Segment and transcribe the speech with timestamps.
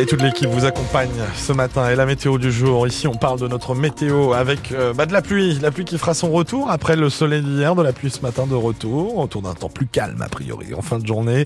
[0.00, 1.88] Et toute l'équipe vous accompagne ce matin.
[1.88, 2.86] Et la météo du jour.
[2.86, 5.58] Ici, on parle de notre météo avec euh, bah, de la pluie.
[5.60, 8.46] La pluie qui fera son retour après le soleil d'hier, de la pluie ce matin
[8.46, 9.18] de retour.
[9.18, 11.44] Autour d'un temps plus calme, a priori, en fin de journée.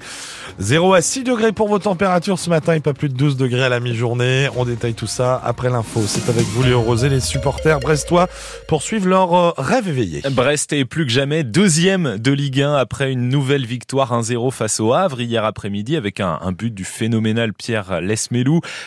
[0.58, 3.64] 0 à 6 degrés pour vos températures ce matin et pas plus de 12 degrés
[3.64, 4.48] à la mi-journée.
[4.56, 6.00] On détaille tout ça après l'info.
[6.06, 7.08] C'est avec vous, Léo Rosé.
[7.08, 8.28] Les supporters brestois
[8.66, 10.22] poursuivent leur euh, rêve éveillé.
[10.30, 14.80] Brest est plus que jamais deuxième de Ligue 1 après une nouvelle victoire 1-0 face
[14.80, 18.16] au Havre hier après-midi avec un, un but du phénoménal Pierre Les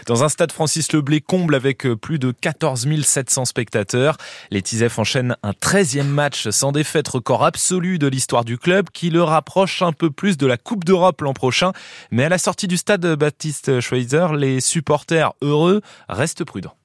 [0.08, 4.18] Dans un stade Francis Leblé comble avec euh, plus de 14 700 spectateurs.
[4.50, 9.10] Les Tisef enchaînent un 13e match sans défaite, record absolu de l'histoire du club qui
[9.10, 11.72] le rapproche un peu plus de la Coupe d'Europe l'an prochain.
[12.12, 16.76] Mais à la sortie du stade Baptiste Schweizer, les supporters heureux restent prudents.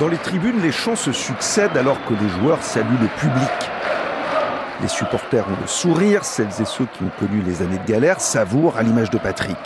[0.00, 3.73] Dans les tribunes, les chants se succèdent alors que les joueurs saluent le public.
[4.84, 8.20] Les supporters ont le sourire, celles et ceux qui ont connu les années de galère
[8.20, 9.56] savourent à l'image de Patrick.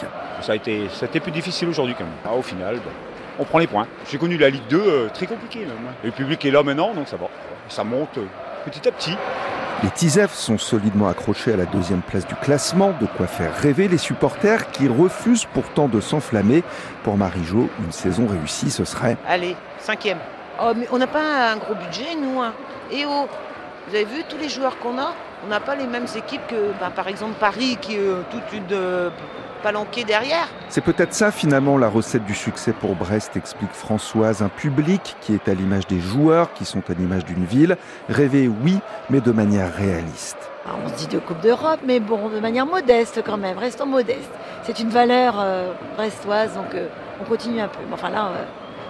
[0.43, 2.13] Ça a été, ça a été plus difficile aujourd'hui quand même.
[2.25, 2.93] Ah, au final, bah,
[3.41, 3.89] on prend les points.
[4.09, 5.71] J'ai connu la Ligue 2 euh, très compliquée même.
[5.89, 5.93] hein.
[6.05, 7.27] Le public est là maintenant, donc ça va.
[7.69, 8.27] Ça monte euh,
[8.65, 9.17] petit à petit.
[9.83, 13.89] Les Tisef sont solidement accrochés à la deuxième place du classement, de quoi faire rêver
[13.89, 16.63] les supporters qui refusent pourtant de s'enflammer.
[17.03, 20.19] Pour Marie-Jo, une saison réussie, ce serait Allez, cinquième.
[20.63, 22.41] Oh, mais on n'a pas un gros budget, nous.
[22.41, 22.53] Hein.
[22.93, 23.27] Et oh,
[23.89, 26.73] vous avez vu tous les joueurs qu'on a On n'a pas les mêmes équipes que,
[26.79, 29.09] ben, par exemple, Paris, qui est euh, toute une euh,
[29.63, 30.49] palanquée derrière.
[30.69, 34.43] C'est peut-être ça finalement la recette du succès pour Brest, explique Françoise.
[34.43, 37.77] Un public qui est à l'image des joueurs, qui sont à l'image d'une ville.
[38.09, 40.37] Rêver, oui, mais de manière réaliste.
[40.67, 43.87] Ah, on se dit de Coupe d'Europe, mais bon, de manière modeste quand même, restons
[43.87, 44.31] modestes.
[44.65, 46.89] C'est une valeur euh, brestoise, donc euh,
[47.23, 47.79] on continue un peu.
[47.89, 48.45] Mais Enfin là, euh,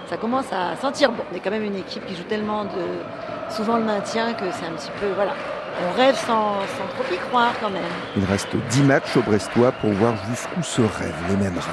[0.09, 1.23] ça commence à sentir bon.
[1.31, 4.65] On est quand même une équipe qui joue tellement de souvent le maintien que c'est
[4.65, 5.33] un petit peu, voilà.
[5.81, 6.55] On rêve sans,
[6.95, 7.83] trop y croire quand même.
[8.17, 11.71] Il reste 10 matchs au Brestois pour voir jusqu'où ce rêve les mènera.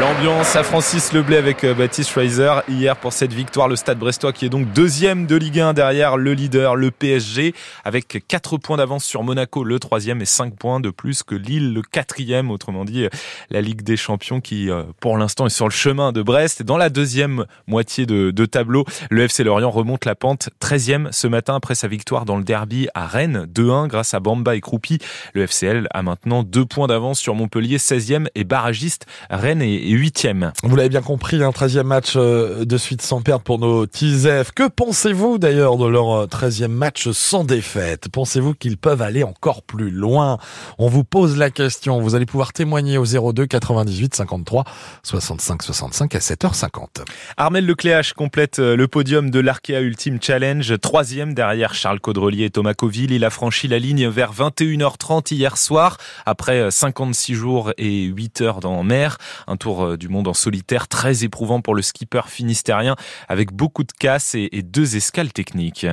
[0.00, 3.68] L'ambiance à Francis Leblay avec euh, Baptiste Schweizer hier pour cette victoire.
[3.68, 7.52] Le Stade Brestois qui est donc deuxième de Ligue 1 derrière le leader, le PSG,
[7.84, 11.74] avec 4 points d'avance sur Monaco, le troisième, et 5 points de plus que Lille,
[11.74, 12.50] le quatrième.
[12.50, 13.06] Autrement dit,
[13.50, 16.62] la Ligue des Champions qui, euh, pour l'instant, est sur le chemin de Brest.
[16.62, 21.56] Dans la deuxième moitié de, tableau, le FC Lorient remonte la pente 13e ce matin
[21.56, 24.98] après sa victoire dans le derby à Rennes, 2-1 grâce à Bamba et Croupi.
[25.34, 30.52] Le FCL a maintenant 2 points d'avance sur Montpellier, 16e, et barragiste Rennes et huitième.
[30.62, 34.52] Vous l'avez bien compris, un 13e match euh, de suite sans perdre pour nos Tizef.
[34.52, 38.08] Que pensez-vous d'ailleurs de leur euh, 13e match sans défaite?
[38.08, 40.38] Pensez-vous qu'ils peuvent aller encore plus loin?
[40.78, 42.00] On vous pose la question.
[42.00, 44.64] Vous allez pouvoir témoigner au 02 98 53
[45.02, 47.04] 65 65 à 7h50.
[47.36, 52.50] Armel Lecléache complète euh, le podium de l'Arkea Ultimate Challenge, troisième derrière Charles Caudrelier et
[52.50, 53.12] Thomas Coville.
[53.12, 58.60] Il a franchi la ligne vers 21h30 hier soir, après 56 jours et 8 heures
[58.60, 59.18] dans mer.
[59.46, 62.96] Un tour du monde en solitaire très éprouvant pour le skipper finistérien,
[63.28, 65.86] avec beaucoup de casses et, et deux escales techniques.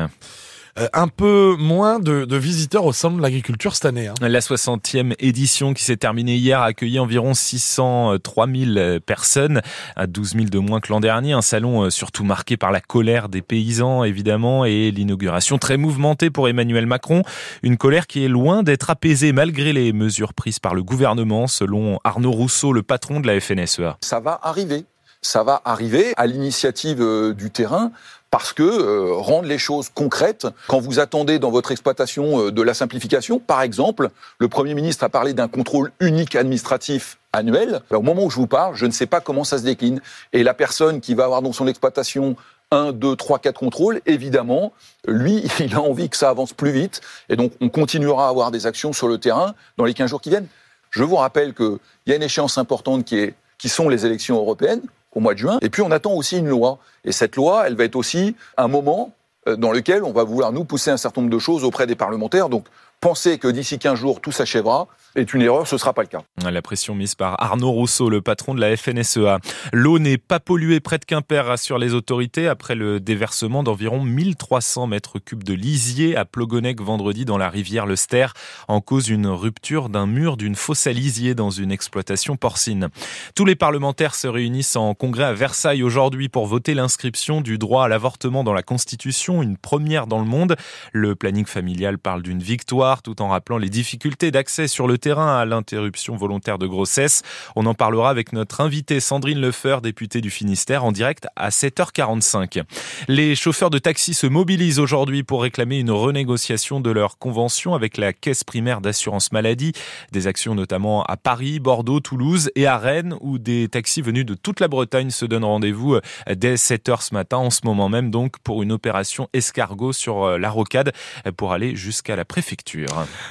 [0.78, 4.08] Euh, un peu moins de, de, visiteurs au salon de l'agriculture cette année.
[4.08, 4.14] Hein.
[4.22, 9.62] La 60e édition qui s'est terminée hier a accueilli environ 603 000 personnes,
[9.96, 11.34] à 12 000 de moins que l'an dernier.
[11.34, 16.48] Un salon surtout marqué par la colère des paysans, évidemment, et l'inauguration très mouvementée pour
[16.48, 17.24] Emmanuel Macron.
[17.64, 22.00] Une colère qui est loin d'être apaisée malgré les mesures prises par le gouvernement, selon
[22.04, 23.98] Arnaud Rousseau, le patron de la FNSEA.
[24.02, 24.86] Ça va arriver.
[25.22, 27.92] Ça va arriver à l'initiative du terrain
[28.32, 32.62] parce que euh, rendre les choses concrètes, quand vous attendez dans votre exploitation euh, de
[32.62, 38.02] la simplification, par exemple, le Premier ministre a parlé d'un contrôle unique administratif annuel, au
[38.02, 40.02] moment où je vous parle, je ne sais pas comment ça se décline.
[40.34, 42.36] Et la personne qui va avoir dans son exploitation
[42.72, 44.74] un, deux, trois, quatre contrôles, évidemment,
[45.08, 47.02] lui, il a envie que ça avance plus vite.
[47.30, 50.22] Et donc, on continuera à avoir des actions sur le terrain dans les 15 jours
[50.22, 50.48] qui viennent.
[50.92, 54.38] Je vous rappelle qu'il y a une échéance importante qui, est, qui sont les élections
[54.38, 54.82] européennes
[55.14, 55.58] au mois de juin.
[55.62, 56.80] Et puis on attend aussi une loi.
[57.06, 59.14] Et cette loi, elle va être aussi un moment
[59.58, 62.50] dans lequel on va vouloir nous pousser un certain nombre de choses auprès des parlementaires.
[62.50, 62.66] Donc
[63.00, 66.08] penser que d'ici 15 jours tout s'achèvera est une erreur, ce ne sera pas le
[66.08, 66.22] cas.
[66.44, 69.40] La pression mise par Arnaud Rousseau, le patron de la FNSEA.
[69.74, 74.88] L'eau n'est pas polluée près de Quimper, rassurent les autorités, après le déversement d'environ 1300
[74.88, 78.28] mètres cubes de lisier à Plogonec vendredi dans la rivière Le Ster,
[78.68, 82.90] en cause une rupture d'un mur d'une fosse à lisier dans une exploitation porcine.
[83.36, 87.86] Tous les parlementaires se réunissent en congrès à Versailles aujourd'hui pour voter l'inscription du droit
[87.86, 90.56] à l'avortement dans la Constitution, une première dans le monde.
[90.94, 95.38] Le planning familial parle d'une victoire tout en rappelant les difficultés d'accès sur le terrain
[95.38, 97.22] à l'interruption volontaire de grossesse.
[97.56, 102.64] On en parlera avec notre invitée Sandrine Lefeur, députée du Finistère, en direct à 7h45.
[103.08, 107.98] Les chauffeurs de taxi se mobilisent aujourd'hui pour réclamer une renégociation de leur convention avec
[107.98, 109.74] la caisse primaire d'assurance maladie.
[110.12, 114.34] Des actions notamment à Paris, Bordeaux, Toulouse et à Rennes où des taxis venus de
[114.34, 116.02] toute la Bretagne se donnent rendez-vous euh,
[116.36, 120.38] dès 7h ce matin, en ce moment même donc pour une opération escargot sur euh,
[120.38, 120.94] la rocade
[121.26, 122.79] euh, pour aller jusqu'à la préfecture.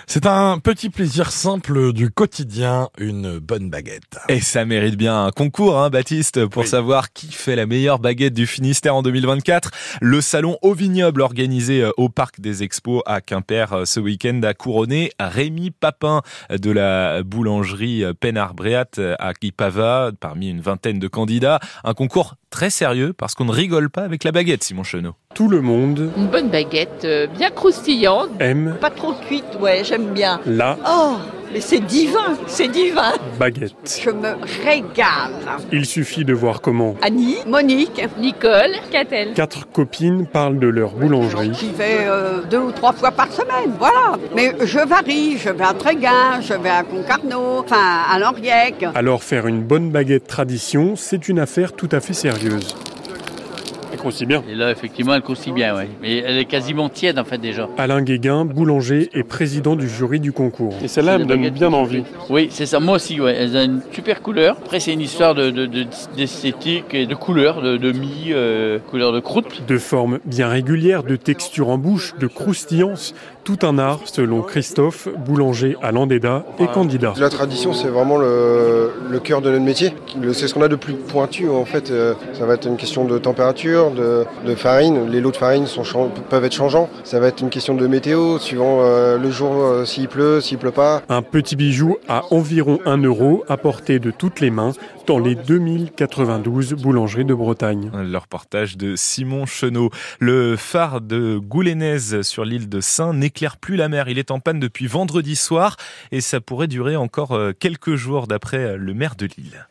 [0.06, 4.18] C'est un petit plaisir simple du quotidien, une bonne baguette.
[4.28, 6.68] Et ça mérite bien un concours, hein, Baptiste, pour Oui.
[6.68, 9.70] savoir qui fait la meilleure baguette du Finistère en 2024.
[10.00, 14.40] Le salon au vignoble organisé euh, au Parc des Expos à Quimper euh, ce week-end
[14.42, 20.98] a couronné Rémi Papin euh, de la boulangerie Pénard-Bréat euh, à Ipava parmi une vingtaine
[20.98, 21.60] de candidats.
[21.84, 25.14] Un concours très sérieux parce qu'on ne rigole pas avec la baguette, Simon Chenot.
[25.34, 28.30] Tout le monde Une bonne baguette euh, bien croustillante.
[28.40, 30.40] aime Pas trop cuite, ouais, j'aime bien.
[30.46, 31.16] la Oh,
[31.52, 33.12] mais c'est divin, c'est divin.
[33.38, 34.00] baguette.
[34.04, 34.30] Je me
[34.64, 35.30] régale.
[35.70, 39.34] Il suffit de voir comment Annie, Monique, Nicole, Catel.
[39.34, 43.72] quatre copines parlent de leur boulangerie J'y vais euh, deux ou trois fois par semaine,
[43.78, 44.14] voilà.
[44.34, 48.84] Mais je varie, je vais à Tréguin, je vais à Concarneau, enfin à Loriec.
[48.96, 52.74] Alors faire une bonne baguette tradition, c'est une affaire tout à fait sérieuse.
[54.08, 54.42] Croustille bien.
[54.50, 55.84] Et là, effectivement, elle croustille bien, oui.
[56.02, 57.68] Mais elle est quasiment tiède, en fait, déjà.
[57.76, 60.74] Alain Guéguin, boulanger et président du jury du concours.
[60.82, 62.04] Et celle-là, elle me donne bien envie.
[62.30, 62.80] Oui, c'est ça.
[62.80, 63.34] Moi aussi, ouais.
[63.38, 64.56] Elle a une super couleur.
[64.58, 65.84] Après, c'est une histoire de, de- de-
[66.16, 69.62] d'esthétique et de couleur, de, de mie, euh, couleur de croûte.
[69.66, 73.14] De forme bien régulière, de texture en bouche, de croustillance,
[73.44, 77.14] tout un art selon Christophe, boulanger à Landéda et candidat.
[77.18, 79.92] La tradition, c'est vraiment le, le cœur de notre métier.
[80.20, 81.90] Le- C'est ce qu'on a de plus pointu en fait.
[81.90, 85.10] Euh, Ça va être une question de température, de, de farine.
[85.10, 86.88] Les lots de farine sont, peuvent être changeants.
[87.04, 90.58] Ça va être une question de météo, suivant euh, le jour, euh, s'il pleut, s'il
[90.58, 91.02] pleut pas.
[91.08, 94.72] Un petit bijou à environ 1 euro à portée de toutes les mains
[95.06, 97.90] dans les 2092 boulangeries de Bretagne.
[97.94, 99.90] Le reportage de Simon Chenot.
[100.20, 104.08] Le phare de Goulénaise sur l'île de Saint n'éclaire plus la mer.
[104.08, 105.76] Il est en panne depuis vendredi soir
[106.12, 109.68] et ça pourrait durer encore euh, quelques jours d'après le maire de l'île.